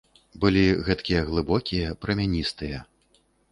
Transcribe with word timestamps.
Былі 0.45 0.63
гэткія 0.87 1.21
глыбокія, 1.29 1.93
прамяністыя. 2.07 2.83